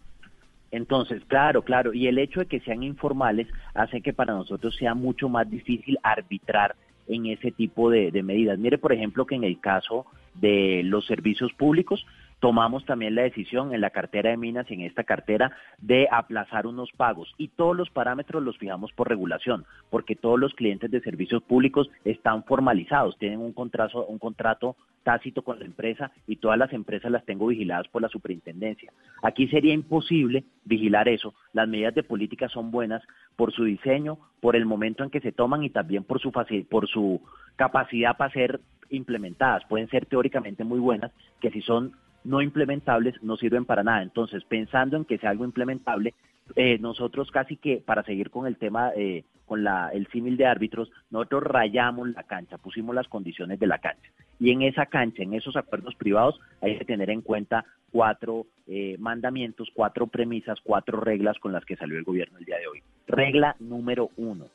Entonces, 0.70 1.22
claro, 1.28 1.62
claro, 1.62 1.92
y 1.92 2.06
el 2.06 2.18
hecho 2.18 2.40
de 2.40 2.46
que 2.46 2.60
sean 2.60 2.82
informales 2.82 3.48
hace 3.74 4.00
que 4.00 4.14
para 4.14 4.32
nosotros 4.32 4.74
sea 4.76 4.94
mucho 4.94 5.28
más 5.28 5.48
difícil 5.50 5.98
arbitrar 6.02 6.74
en 7.06 7.26
ese 7.26 7.52
tipo 7.52 7.90
de, 7.90 8.10
de 8.10 8.22
medidas. 8.22 8.58
Mire, 8.58 8.78
por 8.78 8.94
ejemplo, 8.94 9.26
que 9.26 9.34
en 9.34 9.44
el 9.44 9.60
caso 9.60 10.06
de 10.34 10.80
los 10.82 11.06
servicios 11.06 11.52
públicos, 11.52 12.06
tomamos 12.40 12.84
también 12.84 13.14
la 13.14 13.22
decisión 13.22 13.74
en 13.74 13.80
la 13.80 13.90
cartera 13.90 14.30
de 14.30 14.36
minas 14.36 14.70
y 14.70 14.74
en 14.74 14.82
esta 14.82 15.04
cartera 15.04 15.52
de 15.78 16.08
aplazar 16.10 16.66
unos 16.66 16.90
pagos 16.92 17.34
y 17.38 17.48
todos 17.48 17.76
los 17.76 17.90
parámetros 17.90 18.42
los 18.42 18.58
fijamos 18.58 18.92
por 18.92 19.08
regulación, 19.08 19.64
porque 19.90 20.16
todos 20.16 20.38
los 20.38 20.54
clientes 20.54 20.90
de 20.90 21.00
servicios 21.00 21.42
públicos 21.42 21.90
están 22.04 22.44
formalizados, 22.44 23.18
tienen 23.18 23.40
un 23.40 23.52
contrato, 23.52 24.04
un 24.06 24.18
contrato 24.18 24.76
tácito 25.02 25.42
con 25.42 25.60
la 25.60 25.64
empresa 25.64 26.10
y 26.26 26.36
todas 26.36 26.58
las 26.58 26.72
empresas 26.72 27.12
las 27.12 27.24
tengo 27.24 27.46
vigiladas 27.46 27.86
por 27.88 28.02
la 28.02 28.08
superintendencia. 28.08 28.92
Aquí 29.22 29.46
sería 29.46 29.72
imposible 29.72 30.44
vigilar 30.64 31.08
eso. 31.08 31.32
Las 31.52 31.68
medidas 31.68 31.94
de 31.94 32.02
política 32.02 32.48
son 32.48 32.72
buenas 32.72 33.02
por 33.36 33.52
su 33.52 33.64
diseño, 33.64 34.18
por 34.40 34.56
el 34.56 34.66
momento 34.66 35.04
en 35.04 35.10
que 35.10 35.20
se 35.20 35.30
toman 35.30 35.62
y 35.62 35.70
también 35.70 36.02
por 36.02 36.20
su 36.20 36.32
por 36.68 36.88
su 36.88 37.22
capacidad 37.54 38.16
para 38.16 38.32
ser 38.32 38.60
implementadas. 38.90 39.64
Pueden 39.68 39.88
ser 39.88 40.06
teóricamente 40.06 40.64
muy 40.64 40.80
buenas, 40.80 41.12
que 41.40 41.50
si 41.50 41.62
son 41.62 41.92
no 42.26 42.42
implementables 42.42 43.14
no 43.22 43.36
sirven 43.36 43.64
para 43.64 43.82
nada. 43.82 44.02
Entonces, 44.02 44.44
pensando 44.44 44.96
en 44.96 45.04
que 45.04 45.18
sea 45.18 45.30
algo 45.30 45.44
implementable, 45.44 46.14
eh, 46.54 46.78
nosotros 46.78 47.30
casi 47.30 47.56
que 47.56 47.78
para 47.78 48.02
seguir 48.02 48.30
con 48.30 48.46
el 48.46 48.56
tema, 48.56 48.90
eh, 48.96 49.24
con 49.46 49.64
la, 49.64 49.90
el 49.92 50.06
símil 50.08 50.36
de 50.36 50.46
árbitros, 50.46 50.90
nosotros 51.10 51.44
rayamos 51.44 52.08
la 52.10 52.24
cancha, 52.24 52.58
pusimos 52.58 52.94
las 52.94 53.08
condiciones 53.08 53.58
de 53.58 53.66
la 53.66 53.78
cancha. 53.78 54.10
Y 54.38 54.50
en 54.50 54.62
esa 54.62 54.86
cancha, 54.86 55.22
en 55.22 55.34
esos 55.34 55.56
acuerdos 55.56 55.94
privados, 55.94 56.38
hay 56.60 56.78
que 56.78 56.84
tener 56.84 57.10
en 57.10 57.22
cuenta 57.22 57.64
cuatro 57.90 58.46
eh, 58.66 58.96
mandamientos, 58.98 59.70
cuatro 59.72 60.06
premisas, 60.06 60.58
cuatro 60.62 61.00
reglas 61.00 61.38
con 61.38 61.52
las 61.52 61.64
que 61.64 61.76
salió 61.76 61.96
el 61.96 62.04
gobierno 62.04 62.38
el 62.38 62.44
día 62.44 62.58
de 62.58 62.66
hoy. 62.66 62.82
Regla 63.06 63.56
número 63.60 64.10
uno, 64.16 64.46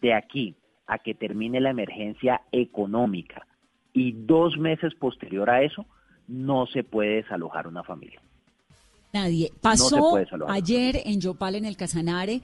de 0.00 0.14
aquí 0.14 0.54
a 0.86 0.98
que 0.98 1.14
termine 1.14 1.60
la 1.60 1.70
emergencia 1.70 2.42
económica 2.52 3.46
y 3.92 4.12
dos 4.12 4.58
meses 4.58 4.94
posterior 4.94 5.50
a 5.50 5.62
eso, 5.62 5.86
no 6.28 6.66
se 6.66 6.82
puede 6.84 7.16
desalojar 7.16 7.66
una 7.66 7.82
familia. 7.82 8.20
Nadie. 9.12 9.52
Pasó 9.60 10.16
ayer 10.48 11.02
en 11.04 11.20
Yopal, 11.20 11.54
en 11.54 11.64
el 11.64 11.76
Casanare, 11.76 12.42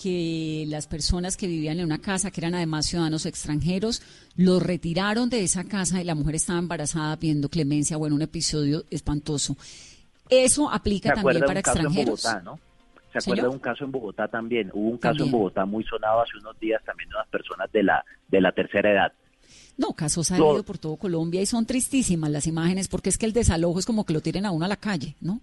que 0.00 0.64
las 0.68 0.86
personas 0.86 1.36
que 1.36 1.46
vivían 1.46 1.78
en 1.78 1.84
una 1.84 1.98
casa, 1.98 2.30
que 2.30 2.40
eran 2.40 2.54
además 2.54 2.86
ciudadanos 2.86 3.26
extranjeros, 3.26 4.02
los 4.36 4.62
retiraron 4.62 5.28
de 5.28 5.42
esa 5.42 5.64
casa 5.64 6.00
y 6.00 6.04
la 6.04 6.14
mujer 6.14 6.36
estaba 6.36 6.58
embarazada 6.58 7.16
pidiendo 7.16 7.48
clemencia. 7.48 7.96
Bueno, 7.96 8.14
un 8.16 8.22
episodio 8.22 8.84
espantoso. 8.90 9.56
¿Eso 10.30 10.70
aplica 10.70 11.14
también 11.14 11.44
para 11.44 11.60
extranjeros? 11.60 12.20
¿Se 12.20 13.18
acuerda 13.18 13.44
de 13.44 13.48
un 13.48 13.58
caso 13.58 13.84
en 13.84 13.92
Bogotá 13.92 14.28
también? 14.28 14.70
Hubo 14.72 14.90
un 14.90 14.98
caso 14.98 15.24
en 15.24 15.30
Bogotá 15.30 15.64
muy 15.64 15.82
sonado 15.84 16.20
hace 16.20 16.36
unos 16.38 16.58
días 16.60 16.82
también 16.84 17.08
de 17.08 17.16
unas 17.16 17.28
personas 17.28 17.72
de 17.72 17.82
la, 17.82 18.04
de 18.28 18.40
la 18.40 18.52
tercera 18.52 18.92
edad 18.92 19.12
no, 19.78 19.92
casos 19.92 20.32
ha 20.32 20.34
habido 20.34 20.64
por 20.64 20.76
todo 20.76 20.96
Colombia 20.96 21.40
y 21.40 21.46
son 21.46 21.64
tristísimas 21.64 22.30
las 22.30 22.48
imágenes 22.48 22.88
porque 22.88 23.08
es 23.08 23.16
que 23.16 23.26
el 23.26 23.32
desalojo 23.32 23.78
es 23.78 23.86
como 23.86 24.04
que 24.04 24.12
lo 24.12 24.20
tiren 24.20 24.44
a 24.44 24.50
uno 24.50 24.64
a 24.64 24.68
la 24.68 24.76
calle, 24.76 25.14
¿no? 25.20 25.40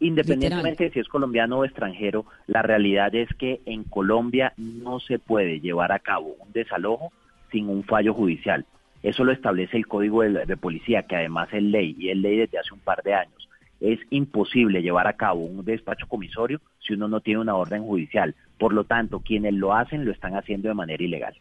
Independientemente 0.00 0.84
de 0.84 0.90
si 0.90 0.98
es 0.98 1.08
colombiano 1.08 1.58
o 1.58 1.64
extranjero, 1.64 2.26
la 2.48 2.62
realidad 2.62 3.14
es 3.14 3.28
que 3.34 3.60
en 3.66 3.84
Colombia 3.84 4.52
no 4.56 4.98
se 4.98 5.20
puede 5.20 5.60
llevar 5.60 5.92
a 5.92 6.00
cabo 6.00 6.34
un 6.40 6.52
desalojo 6.52 7.12
sin 7.52 7.68
un 7.68 7.84
fallo 7.84 8.14
judicial. 8.14 8.66
Eso 9.04 9.22
lo 9.22 9.30
establece 9.30 9.76
el 9.76 9.86
Código 9.86 10.22
de, 10.22 10.44
de 10.44 10.56
Policía, 10.56 11.04
que 11.04 11.14
además 11.14 11.48
es 11.52 11.62
ley 11.62 11.94
y 11.98 12.10
es 12.10 12.16
ley 12.16 12.36
desde 12.36 12.58
hace 12.58 12.74
un 12.74 12.80
par 12.80 13.02
de 13.04 13.14
años. 13.14 13.48
Es 13.80 14.00
imposible 14.10 14.82
llevar 14.82 15.06
a 15.06 15.12
cabo 15.12 15.40
un 15.40 15.64
despacho 15.64 16.08
comisorio 16.08 16.60
si 16.80 16.94
uno 16.94 17.06
no 17.06 17.20
tiene 17.20 17.40
una 17.40 17.54
orden 17.54 17.84
judicial. 17.84 18.34
Por 18.58 18.72
lo 18.72 18.84
tanto, 18.84 19.20
quienes 19.20 19.54
lo 19.54 19.72
hacen 19.72 20.04
lo 20.04 20.10
están 20.10 20.34
haciendo 20.34 20.68
de 20.68 20.74
manera 20.74 21.02
ilegal. 21.02 21.34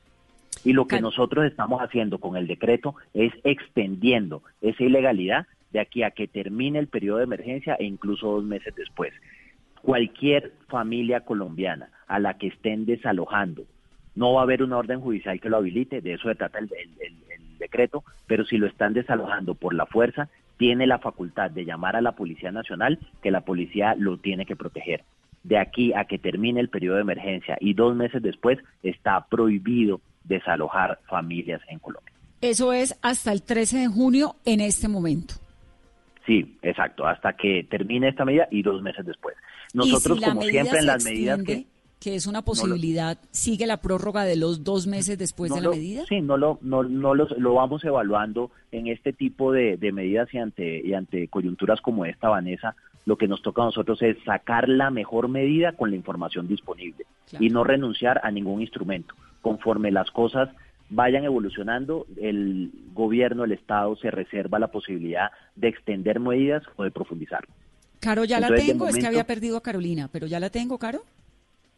Y 0.64 0.74
lo 0.74 0.88
que 0.88 1.02
nosotros 1.02 1.46
estamos 1.46 1.82
haciendo 1.82 2.20
con 2.20 2.36
el 2.36 2.48
decreto 2.48 2.96
es 3.14 3.32
extendiendo 3.44 4.44
esa 4.62 4.84
ilegalidad 4.84 5.48
de 5.72 5.80
aquí 5.80 6.04
a 6.04 6.12
que 6.12 6.28
termine 6.28 6.80
el 6.80 6.88
periodo 6.88 7.18
de 7.18 7.26
emergencia 7.26 7.76
e 7.76 7.86
incluso 7.86 8.28
dos 8.28 8.44
meses 8.44 8.74
después. 8.76 9.14
Cualquier 9.82 10.54
familia 10.68 11.22
colombiana 11.22 11.90
a 12.08 12.20
la 12.20 12.38
que 12.38 12.48
estén 12.48 12.86
desalojando, 12.86 13.66
no 14.16 14.34
va 14.34 14.42
a 14.42 14.44
haber 14.44 14.64
una 14.64 14.78
orden 14.78 15.00
judicial 15.00 15.40
que 15.40 15.50
lo 15.50 15.58
habilite, 15.58 16.02
de 16.02 16.14
eso 16.14 16.28
se 16.28 16.36
trata 16.36 16.60
el, 16.60 16.70
el 16.74 17.58
decreto, 17.60 18.04
pero 18.26 18.46
si 18.46 18.58
lo 18.58 18.68
están 18.68 18.94
desalojando 18.94 19.56
por 19.56 19.74
la 19.74 19.86
fuerza, 19.86 20.30
tiene 20.58 20.88
la 20.88 21.00
facultad 21.00 21.52
de 21.52 21.66
llamar 21.66 21.96
a 21.96 22.02
la 22.02 22.14
Policía 22.14 22.52
Nacional, 22.52 23.00
que 23.22 23.32
la 23.32 23.42
policía 23.42 23.96
lo 23.96 24.18
tiene 24.18 24.46
que 24.46 24.56
proteger. 24.56 25.04
De 25.44 25.58
aquí 25.58 25.94
a 25.94 26.06
que 26.06 26.18
termine 26.18 26.60
el 26.60 26.70
periodo 26.70 26.96
de 26.96 27.04
emergencia 27.04 27.58
y 27.62 27.74
dos 27.74 27.96
meses 27.96 28.22
después 28.22 28.60
está 28.84 29.28
prohibido 29.28 30.02
desalojar 30.28 31.00
familias 31.10 31.62
en 31.70 31.80
Colombia. 31.80 32.14
Eso 32.42 32.74
es 32.74 32.98
hasta 33.02 33.32
el 33.32 33.42
13 33.42 33.78
de 33.80 33.88
junio 33.88 34.36
en 34.46 34.62
este 34.62 34.88
momento. 34.88 35.36
Sí, 36.26 36.58
exacto, 36.62 37.08
hasta 37.08 37.34
que 37.34 37.66
termine 37.70 38.10
esta 38.10 38.26
medida 38.26 38.48
y 38.52 38.62
dos 38.62 38.82
meses 38.82 39.06
después. 39.06 39.36
Nosotros, 39.74 40.20
como 40.22 40.42
siempre, 40.42 40.80
en 40.80 40.86
las 40.86 41.04
medidas 41.04 41.42
que 41.44 41.66
que 42.00 42.16
es 42.16 42.28
una 42.28 42.44
posibilidad, 42.44 43.18
¿sigue 43.32 43.66
la 43.66 43.78
prórroga 43.78 44.24
de 44.24 44.36
los 44.36 44.64
dos 44.64 44.86
meses 44.86 45.18
después 45.18 45.52
de 45.54 45.62
la 45.62 45.70
medida? 45.70 46.04
Sí, 46.08 46.22
no 46.22 46.38
lo, 46.38 46.60
no, 46.62 46.84
no 46.84 47.16
lo 47.16 47.54
vamos 47.54 47.84
evaluando 47.84 48.52
en 48.72 48.88
este 48.88 49.14
tipo 49.14 49.52
de, 49.52 49.78
medidas 49.92 50.32
y 50.34 50.38
ante, 50.38 50.82
y 50.86 50.94
ante 50.94 51.28
coyunturas 51.28 51.82
como 51.82 52.06
esta, 52.06 52.30
Vanessa. 52.30 52.76
Lo 53.06 53.18
que 53.18 53.28
nos 53.28 53.42
toca 53.42 53.62
a 53.62 53.66
nosotros 53.66 54.02
es 54.02 54.18
sacar 54.26 54.70
la 54.70 54.92
mejor 54.92 55.28
medida 55.28 55.72
con 55.72 55.90
la 55.90 55.96
información 55.96 56.48
disponible 56.48 57.06
y 57.40 57.50
no 57.50 57.64
renunciar 57.64 58.22
a 58.24 58.32
ningún 58.32 58.62
instrumento 58.62 59.16
conforme 59.42 59.92
las 59.92 60.12
cosas 60.12 60.50
vayan 60.90 61.26
evolucionando, 61.26 62.06
el 62.22 62.72
gobierno, 62.94 63.44
el 63.44 63.52
Estado 63.52 63.96
se 63.98 64.10
reserva 64.10 64.60
la 64.60 64.68
posibilidad 64.68 65.32
de 65.56 65.68
extender 65.68 66.20
medidas 66.20 66.64
o 66.78 66.84
de 66.84 66.92
profundizar. 66.92 67.46
Caro, 68.00 68.24
ya 68.24 68.40
la 68.40 68.54
tengo, 68.56 68.88
es 68.88 68.98
que 68.98 69.08
había 69.08 69.26
perdido 69.26 69.58
a 69.58 69.64
Carolina, 69.64 70.10
pero 70.12 70.28
ya 70.28 70.40
la 70.40 70.50
tengo, 70.50 70.78
Caro. 70.78 71.04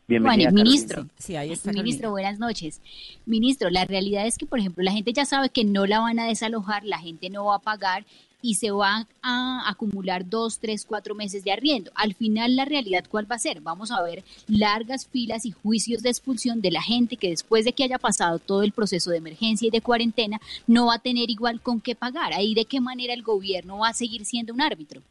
Bienvenida, 0.08 0.50
ministro. 0.52 1.06
Sí, 1.18 1.36
ahí 1.36 1.52
está. 1.52 1.72
Ministro, 1.72 2.10
buenas 2.10 2.40
noches. 2.40 2.82
Ministro, 3.28 3.70
la 3.70 3.86
realidad 3.86 4.26
es 4.26 4.40
que, 4.40 4.48
por 4.48 4.60
ejemplo, 4.60 4.84
la 4.84 4.92
gente 4.92 5.14
ya 5.14 5.24
sabe 5.24 5.50
que 5.50 5.64
no 5.64 5.86
la 5.86 6.00
van 6.00 6.20
a 6.20 6.26
desalojar, 6.26 6.84
la 6.84 6.98
gente 6.98 7.30
no 7.30 7.46
va 7.46 7.56
a 7.56 7.60
pagar 7.60 8.06
y 8.42 8.56
se 8.56 8.72
van 8.72 9.06
a 9.22 9.70
acumular 9.70 10.28
dos, 10.30 10.60
tres, 10.60 10.86
cuatro 10.86 11.16
meses 11.16 11.44
de 11.44 11.52
arriendo. 11.52 11.92
Al 11.96 12.14
final, 12.14 12.56
la 12.56 12.66
realidad, 12.66 13.06
¿cuál 13.10 13.30
va 13.30 13.36
a 13.36 13.40
ser? 13.40 13.62
Vamos 13.62 13.92
a 13.92 14.02
ver 14.02 14.24
largas 14.48 15.08
filas 15.08 15.46
y 15.46 15.52
juicios 15.52 16.02
de 16.02 16.10
expulsión 16.10 16.62
de 16.62 16.72
la 16.72 16.82
gente 16.82 17.18
que 17.18 17.30
después 17.30 17.66
de 17.66 17.74
que 17.74 17.84
haya 17.84 17.98
pasado 17.98 18.40
todo 18.40 18.64
el 18.64 18.72
proceso 18.72 19.12
de 19.12 19.18
emergencia 19.18 19.68
y 19.68 19.72
de 19.72 19.82
cuarentena, 19.82 20.40
no 20.68 20.88
va 20.88 20.96
a 20.96 21.00
tener 21.00 21.30
igual 21.30 21.62
con 21.62 21.82
qué 21.82 21.96
pagar. 21.96 22.34
Ahí, 22.34 22.54
¿de 22.54 22.66
qué 22.66 22.80
manera 22.80 23.14
el 23.14 23.24
gobierno 23.24 23.80
va 23.80 23.90
a 23.90 23.94
seguir 23.94 24.26
siendo 24.26 24.54
un 24.54 24.62
árbitro? 24.62 25.02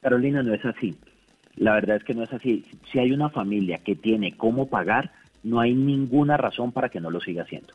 Carolina, 0.00 0.42
no 0.42 0.54
es 0.54 0.64
así. 0.64 0.96
La 1.56 1.74
verdad 1.74 1.96
es 1.96 2.04
que 2.04 2.14
no 2.14 2.22
es 2.22 2.32
así. 2.32 2.64
Si 2.90 2.98
hay 2.98 3.12
una 3.12 3.28
familia 3.28 3.78
que 3.78 3.94
tiene 3.94 4.32
cómo 4.32 4.66
pagar, 4.66 5.12
no 5.42 5.60
hay 5.60 5.74
ninguna 5.74 6.36
razón 6.36 6.72
para 6.72 6.88
que 6.88 7.00
no 7.00 7.10
lo 7.10 7.20
siga 7.20 7.42
haciendo. 7.42 7.74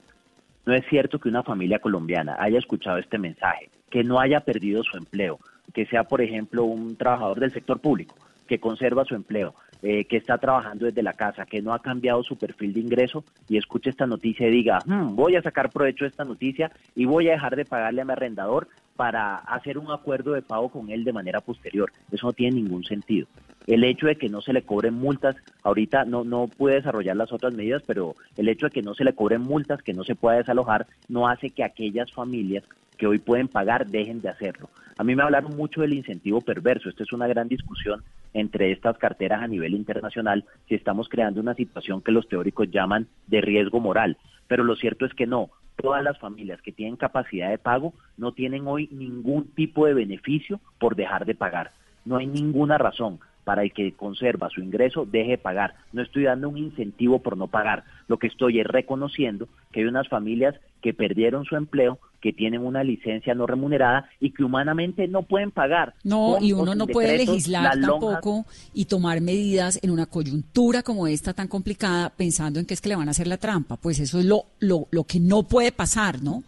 No 0.66 0.74
es 0.74 0.84
cierto 0.90 1.20
que 1.20 1.30
una 1.30 1.44
familia 1.44 1.80
colombiana 1.80 2.38
haya 2.40 2.58
escuchado 2.58 2.98
este 2.98 3.18
mensaje, 3.18 3.70
que 3.90 4.04
no 4.04 4.20
haya 4.20 4.40
perdido 4.40 4.84
su 4.84 4.98
empleo, 4.98 5.40
que 5.74 5.86
sea, 5.86 6.04
por 6.04 6.22
ejemplo, 6.22 6.64
un 6.64 6.96
trabajador 6.96 7.40
del 7.40 7.54
sector 7.54 7.80
público, 7.80 8.16
que 8.48 8.60
conserva 8.60 9.06
su 9.06 9.16
empleo, 9.16 9.54
eh, 9.82 10.06
que 10.06 10.18
está 10.18 10.38
trabajando 10.38 10.86
desde 10.86 11.04
la 11.04 11.14
casa, 11.14 11.46
que 11.46 11.62
no 11.62 11.74
ha 11.74 11.80
cambiado 11.80 12.24
su 12.24 12.38
perfil 12.38 12.74
de 12.74 12.80
ingreso 12.80 13.24
y 13.48 13.58
escuche 13.58 13.92
esta 13.92 14.08
noticia 14.08 14.48
y 14.48 14.52
diga, 14.52 14.80
hmm, 14.86 15.16
voy 15.16 15.36
a 15.36 15.42
sacar 15.42 15.70
provecho 15.70 16.06
de 16.06 16.10
esta 16.10 16.26
noticia 16.26 16.72
y 16.96 17.06
voy 17.06 17.30
a 17.30 17.34
dejar 17.34 17.56
de 17.56 17.66
pagarle 17.66 18.02
a 18.02 18.06
mi 18.06 18.14
arrendador 18.14 18.68
para 18.96 19.36
hacer 19.38 19.78
un 19.78 19.92
acuerdo 19.92 20.34
de 20.34 20.42
pago 20.42 20.70
con 20.70 20.90
él 20.90 21.04
de 21.04 21.14
manera 21.14 21.42
posterior. 21.42 21.92
Eso 22.12 22.28
no 22.28 22.34
tiene 22.34 22.56
ningún 22.56 22.84
sentido. 22.84 23.28
El 23.68 23.84
hecho 23.84 24.08
de 24.08 24.16
que 24.16 24.30
no 24.30 24.42
se 24.42 24.54
le 24.54 24.62
cobren 24.62 24.94
multas, 24.94 25.36
ahorita 25.64 26.06
no, 26.06 26.24
no 26.24 26.48
puede 26.48 26.76
desarrollar 26.76 27.16
las 27.16 27.32
otras 27.32 27.54
medidas, 27.54 27.82
pero 27.86 28.16
el 28.38 28.48
hecho 28.48 28.68
de 28.68 28.72
que 28.72 28.82
no 28.82 28.94
se 28.94 29.04
le 29.04 29.14
cobren 29.14 29.42
multas, 29.42 29.82
que 29.82 29.94
no 29.94 30.04
se 30.04 30.16
pueda 30.16 30.38
desalojar, 30.38 30.86
no 31.10 31.28
hace 31.28 31.50
que 31.50 31.64
aquellas 31.64 32.12
familias 32.12 32.64
que 32.98 33.08
hoy 33.08 33.18
pueden 33.20 33.48
pagar 33.48 33.88
dejen 33.88 34.22
de 34.22 34.30
hacerlo. 34.30 34.70
A 34.98 35.04
mí 35.04 35.16
me 35.16 35.24
hablaron 35.24 35.58
mucho 35.58 35.82
del 35.82 35.94
incentivo 35.94 36.42
perverso. 36.42 36.90
Esta 36.90 37.04
es 37.04 37.12
una 37.12 37.28
gran 37.28 37.50
discusión 37.50 38.04
entre 38.34 38.72
estas 38.72 38.98
carteras 38.98 39.42
a 39.42 39.48
nivel 39.48 39.74
internacional 39.74 40.46
si 40.70 40.76
estamos 40.76 41.10
creando 41.10 41.42
una 41.42 41.54
situación 41.54 42.02
que 42.02 42.12
los 42.12 42.28
teóricos 42.30 42.72
llaman 42.72 43.08
de 43.28 43.42
riesgo 43.42 43.80
moral. 43.80 44.18
Pero 44.48 44.64
lo 44.64 44.76
cierto 44.76 45.06
es 45.06 45.14
que 45.14 45.28
no 45.28 45.50
todas 45.76 46.04
las 46.04 46.18
familias 46.18 46.62
que 46.62 46.72
tienen 46.72 46.96
capacidad 46.96 47.50
de 47.50 47.58
pago 47.58 47.94
no 48.18 48.32
tienen 48.32 48.68
hoy 48.68 48.88
ningún 48.92 49.48
tipo 49.50 49.86
de 49.86 49.94
beneficio 49.94 50.62
por 50.80 50.96
dejar 50.96 51.26
de 51.26 51.36
pagar. 51.36 51.72
No 52.06 52.18
hay 52.18 52.28
ninguna 52.28 52.78
razón 52.78 53.20
para 53.46 53.64
el 53.64 53.72
que 53.72 53.94
conserva 53.94 54.50
su 54.50 54.60
ingreso 54.60 55.06
deje 55.06 55.32
de 55.32 55.38
pagar. 55.38 55.76
No 55.94 56.02
estoy 56.02 56.24
dando 56.24 56.50
un 56.50 56.58
incentivo 56.58 57.20
por 57.20 57.38
no 57.38 57.48
pagar. 57.48 57.86
Lo 58.10 58.18
que 58.18 58.28
estoy 58.28 58.60
es 58.60 58.68
reconociendo 58.68 59.48
que 59.72 59.82
hay 59.82 59.86
unas 59.86 60.10
familias 60.10 60.56
que 60.82 60.94
perdieron 60.94 61.46
su 61.46 61.56
empleo, 61.56 62.00
que 62.22 62.34
tienen 62.34 62.66
una 62.66 62.84
licencia 62.84 63.36
no 63.36 63.46
remunerada 63.46 64.10
y 64.20 64.32
que 64.32 64.44
humanamente 64.44 65.08
no 65.08 65.24
pueden 65.24 65.52
pagar. 65.52 65.94
No, 66.04 66.38
y 66.42 66.54
uno 66.54 66.76
no 66.76 66.88
puede 66.88 67.18
legislar 67.18 67.80
tampoco 67.80 68.46
y 68.74 68.86
tomar 68.86 69.22
medidas 69.22 69.80
en 69.82 69.92
una 69.92 70.08
coyuntura 70.08 70.82
como 70.82 71.08
esta 71.08 71.34
tan 71.34 71.48
complicada 71.48 72.10
pensando 72.10 72.60
en 72.60 72.66
que 72.66 72.74
es 72.74 72.82
que 72.82 72.90
le 72.90 72.96
van 72.96 73.08
a 73.08 73.12
hacer 73.12 73.28
la 73.28 73.38
trampa. 73.38 73.78
Pues 73.78 74.00
eso 74.00 74.20
es 74.20 74.26
lo, 74.26 74.46
lo, 74.60 74.88
lo 74.92 75.04
que 75.04 75.20
no 75.20 75.44
puede 75.44 75.72
pasar, 75.72 76.22
¿no? 76.24 76.44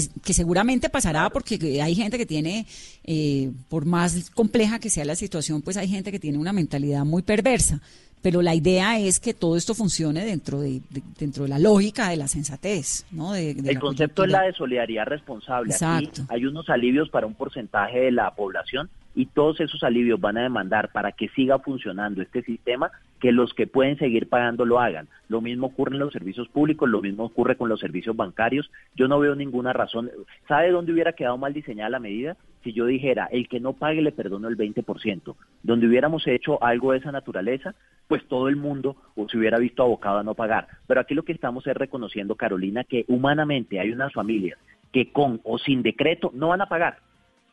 Que, 0.00 0.32
seguramente 0.32 0.88
pasará 0.88 1.28
porque 1.30 1.80
hay 1.82 1.94
gente 1.94 2.16
que 2.16 2.26
tiene, 2.26 2.66
eh, 3.04 3.50
por 3.68 3.84
más 3.84 4.30
compleja 4.30 4.78
que 4.78 4.90
sea 4.90 5.04
la 5.04 5.16
situación, 5.16 5.62
pues 5.62 5.76
hay 5.76 5.88
gente 5.88 6.10
que 6.10 6.18
tiene 6.18 6.38
una 6.38 6.52
mentalidad 6.52 7.04
muy 7.04 7.22
perversa. 7.22 7.80
Pero 8.22 8.40
la 8.40 8.54
idea 8.54 9.00
es 9.00 9.18
que 9.18 9.34
todo 9.34 9.56
esto 9.56 9.74
funcione 9.74 10.24
dentro 10.24 10.60
de, 10.60 10.80
dentro 11.18 11.42
de 11.42 11.48
la 11.48 11.58
lógica 11.58 12.08
de 12.08 12.16
la 12.16 12.28
sensatez, 12.28 13.04
¿no? 13.10 13.34
el 13.34 13.80
concepto 13.80 14.22
es 14.22 14.30
la 14.30 14.42
de 14.42 14.52
solidaridad 14.52 15.06
responsable. 15.06 15.72
Exacto. 15.72 16.22
hay 16.28 16.46
unos 16.46 16.70
alivios 16.70 17.10
para 17.10 17.26
un 17.26 17.34
porcentaje 17.34 17.98
de 17.98 18.12
la 18.12 18.30
población 18.30 18.88
y 19.14 19.26
todos 19.26 19.60
esos 19.60 19.82
alivios 19.82 20.20
van 20.20 20.38
a 20.38 20.42
demandar 20.42 20.90
para 20.92 21.12
que 21.12 21.28
siga 21.30 21.58
funcionando 21.58 22.22
este 22.22 22.42
sistema 22.42 22.90
que 23.20 23.30
los 23.30 23.54
que 23.54 23.68
pueden 23.68 23.96
seguir 23.98 24.28
pagando 24.28 24.64
lo 24.64 24.80
hagan. 24.80 25.08
Lo 25.28 25.40
mismo 25.40 25.68
ocurre 25.68 25.94
en 25.94 26.00
los 26.00 26.12
servicios 26.12 26.48
públicos, 26.48 26.88
lo 26.88 27.00
mismo 27.00 27.24
ocurre 27.24 27.56
con 27.56 27.68
los 27.68 27.78
servicios 27.78 28.16
bancarios. 28.16 28.68
Yo 28.96 29.06
no 29.06 29.20
veo 29.20 29.36
ninguna 29.36 29.72
razón. 29.72 30.10
¿Sabe 30.48 30.72
dónde 30.72 30.92
hubiera 30.92 31.12
quedado 31.12 31.38
mal 31.38 31.52
diseñada 31.52 31.90
la 31.90 32.00
medida? 32.00 32.36
Si 32.64 32.72
yo 32.72 32.84
dijera, 32.86 33.28
el 33.30 33.48
que 33.48 33.60
no 33.60 33.74
pague 33.74 34.02
le 34.02 34.10
perdono 34.10 34.48
el 34.48 34.56
20%. 34.56 35.36
Donde 35.62 35.86
hubiéramos 35.86 36.26
hecho 36.26 36.62
algo 36.64 36.92
de 36.92 36.98
esa 36.98 37.12
naturaleza, 37.12 37.76
pues 38.08 38.26
todo 38.26 38.48
el 38.48 38.56
mundo 38.56 38.96
se 39.28 39.38
hubiera 39.38 39.58
visto 39.58 39.84
abocado 39.84 40.18
a 40.18 40.24
no 40.24 40.34
pagar. 40.34 40.66
Pero 40.88 41.00
aquí 41.00 41.14
lo 41.14 41.24
que 41.24 41.32
estamos 41.32 41.64
es 41.68 41.74
reconociendo, 41.74 42.34
Carolina, 42.34 42.82
que 42.82 43.04
humanamente 43.06 43.78
hay 43.78 43.92
unas 43.92 44.12
familias 44.12 44.58
que 44.92 45.12
con 45.12 45.40
o 45.44 45.58
sin 45.58 45.82
decreto 45.82 46.30
no 46.34 46.48
van 46.48 46.60
a 46.60 46.68
pagar 46.68 46.98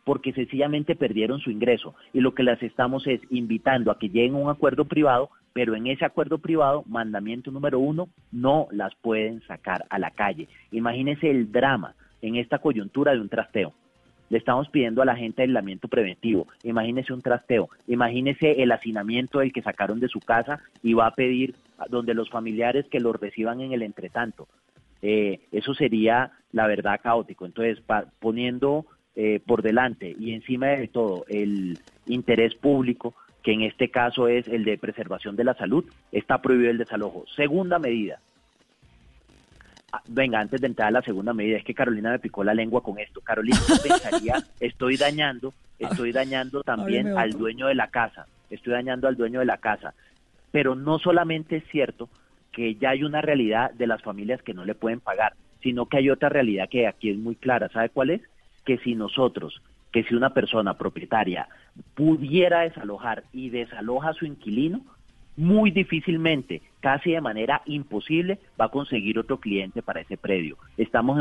porque 0.10 0.34
sencillamente 0.34 0.96
perdieron 0.96 1.40
su 1.40 1.52
ingreso. 1.52 1.94
Y 2.14 2.22
lo 2.22 2.34
que 2.34 2.42
las 2.42 2.64
estamos 2.64 3.06
es 3.06 3.22
invitando 3.30 3.92
a 3.92 4.00
que 4.00 4.10
lleguen 4.10 4.34
a 4.34 4.38
un 4.38 4.50
acuerdo 4.50 4.86
privado, 4.86 5.30
pero 5.54 5.76
en 5.76 5.86
ese 5.86 6.04
acuerdo 6.04 6.40
privado, 6.40 6.84
mandamiento 6.88 7.52
número 7.52 7.78
uno, 7.78 8.10
no 8.32 8.68
las 8.72 8.96
pueden 8.96 9.44
sacar 9.44 9.86
a 9.88 10.00
la 10.00 10.10
calle. 10.10 10.48
Imagínense 10.72 11.30
el 11.30 11.52
drama 11.52 11.94
en 12.24 12.38
esta 12.38 12.58
coyuntura 12.58 13.12
de 13.12 13.20
un 13.20 13.30
trasteo. 13.30 13.72
Le 14.30 14.40
estamos 14.40 14.68
pidiendo 14.70 15.04
a 15.04 15.06
la 15.06 15.16
gente 15.16 15.44
aislamiento 15.44 15.88
preventivo. 15.88 16.48
Imagínese 16.64 17.14
un 17.14 17.22
trasteo. 17.22 17.70
Imagínese 17.86 18.64
el 18.64 18.72
hacinamiento 18.72 19.38
del 19.38 19.54
que 19.54 19.62
sacaron 19.62 20.00
de 20.00 20.08
su 20.08 20.22
casa 20.22 20.60
y 20.82 20.96
va 20.96 21.06
a 21.06 21.14
pedir 21.14 21.54
donde 21.92 22.16
los 22.16 22.32
familiares 22.32 22.88
que 22.90 23.00
los 23.00 23.16
reciban 23.16 23.62
en 23.62 23.74
el 23.74 23.84
entretanto. 23.84 24.48
Eh, 25.04 25.42
eso 25.52 25.76
sería, 25.76 26.32
la 26.52 26.66
verdad, 26.66 27.00
caótico. 27.00 27.46
Entonces, 27.46 27.78
poniendo 28.20 28.88
eh, 29.22 29.42
por 29.46 29.62
delante 29.62 30.16
y 30.18 30.32
encima 30.32 30.68
de 30.68 30.88
todo 30.88 31.26
el 31.28 31.78
interés 32.06 32.56
público, 32.56 33.14
que 33.44 33.52
en 33.52 33.64
este 33.64 33.92
caso 33.92 34.30
es 34.30 34.48
el 34.48 34.64
de 34.64 34.78
preservación 34.78 35.36
de 35.36 35.44
la 35.44 35.56
salud, 35.56 35.84
está 36.14 36.42
prohibido 36.42 36.72
el 36.72 36.78
desalojo. 36.78 37.26
Segunda 37.36 37.80
medida. 37.80 38.22
Ah, 39.92 40.02
venga, 40.08 40.40
antes 40.40 40.62
de 40.62 40.68
entrar 40.68 40.88
a 40.88 40.92
la 40.92 41.02
segunda 41.02 41.34
medida, 41.34 41.58
es 41.58 41.66
que 41.66 41.74
Carolina 41.74 42.12
me 42.12 42.20
picó 42.20 42.46
la 42.46 42.54
lengua 42.54 42.82
con 42.82 42.98
esto. 42.98 43.20
Carolina 43.20 43.60
pensaría, 43.84 44.36
estoy 44.62 44.96
dañando, 44.96 45.54
estoy 45.80 46.14
dañando 46.14 46.64
también 46.64 47.18
al 47.18 47.32
dueño 47.32 47.68
de 47.68 47.76
la 47.76 47.88
casa, 47.88 48.26
estoy 48.50 48.72
dañando 48.72 49.10
al 49.10 49.18
dueño 49.18 49.42
de 49.42 49.46
la 49.48 49.58
casa. 49.58 49.96
Pero 50.52 50.76
no 50.76 50.98
solamente 50.98 51.58
es 51.58 51.66
cierto 51.70 52.08
que 52.54 52.76
ya 52.76 52.92
hay 52.92 53.04
una 53.04 53.20
realidad 53.20 53.72
de 53.74 53.88
las 53.88 54.02
familias 54.02 54.42
que 54.44 54.54
no 54.54 54.64
le 54.64 54.76
pueden 54.76 55.02
pagar, 55.02 55.34
sino 55.62 55.88
que 55.88 55.98
hay 55.98 56.10
otra 56.10 56.30
realidad 56.30 56.70
que 56.70 56.88
aquí 56.88 57.10
es 57.10 57.18
muy 57.18 57.36
clara. 57.36 57.68
¿Sabe 57.68 57.90
cuál 57.90 58.12
es? 58.12 58.22
Que 58.70 58.78
si 58.78 58.94
nosotros, 58.94 59.64
que 59.92 60.04
si 60.04 60.14
una 60.14 60.30
persona 60.30 60.76
propietaria 60.76 61.48
pudiera 61.96 62.60
desalojar 62.60 63.24
y 63.34 63.50
desaloja 63.50 64.10
a 64.10 64.14
su 64.14 64.28
inquilino, 64.28 64.82
muy 65.38 65.72
difícilmente, 65.72 66.62
casi 66.80 67.14
de 67.14 67.20
manera 67.20 67.64
imposible, 67.66 68.38
va 68.62 68.66
a 68.66 68.70
conseguir 68.70 69.18
otro 69.18 69.40
cliente 69.40 69.82
para 69.82 70.02
ese 70.02 70.18
predio. 70.18 70.56
Estamos 70.78 71.18